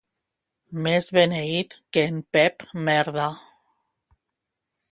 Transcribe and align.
Més 0.85 1.09
beneit 1.17 1.75
que 1.97 2.05
en 2.13 2.17
Pep 2.37 2.65
merda. 2.89 3.27